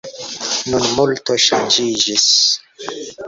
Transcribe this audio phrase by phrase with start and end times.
[0.71, 2.27] Nun multo ŝanĝiĝis.